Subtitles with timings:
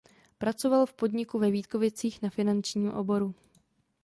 [0.37, 3.35] Pracoval v podniku ve Vítkovicích na finanční odboru.